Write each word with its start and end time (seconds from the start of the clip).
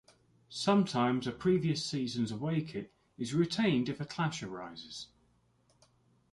Sometimes, 0.49 1.27
a 1.27 1.31
previous 1.31 1.85
season's 1.85 2.31
away 2.31 2.63
kit 2.63 2.91
is 3.19 3.35
retained 3.35 3.87
if 3.87 4.01
a 4.01 4.05
clash 4.07 4.41
arises. 4.41 5.09